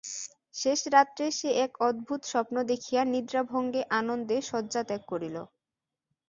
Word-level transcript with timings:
শেষ 0.55 0.79
রাত্রে 0.87 1.25
সে 1.31 1.49
এক 1.65 1.71
অদ্ভুত 1.81 2.21
স্বপ্ন 2.23 2.55
দেখিয়া 2.71 3.01
নিদ্রাভঙ্গে 3.13 3.81
আনন্দে 3.99 4.37
শয্যা 4.49 4.81
ত্যাগ 4.83 5.01
করিল। 5.07 5.35